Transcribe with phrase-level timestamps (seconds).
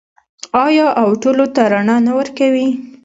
[0.65, 2.67] آیا او ټولو ته رڼا نه ورکوي؟